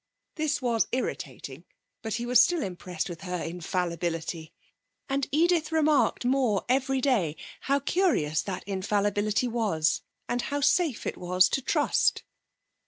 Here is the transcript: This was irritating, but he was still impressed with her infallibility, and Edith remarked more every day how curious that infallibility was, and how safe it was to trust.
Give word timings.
This 0.33 0.63
was 0.63 0.87
irritating, 0.91 1.63
but 2.01 2.15
he 2.15 2.25
was 2.25 2.41
still 2.41 2.63
impressed 2.63 3.07
with 3.07 3.21
her 3.21 3.39
infallibility, 3.43 4.51
and 5.07 5.27
Edith 5.31 5.71
remarked 5.71 6.25
more 6.25 6.65
every 6.67 6.99
day 6.99 7.35
how 7.59 7.77
curious 7.79 8.41
that 8.41 8.63
infallibility 8.67 9.47
was, 9.47 10.01
and 10.27 10.41
how 10.41 10.59
safe 10.59 11.05
it 11.05 11.17
was 11.17 11.47
to 11.49 11.61
trust. 11.61 12.23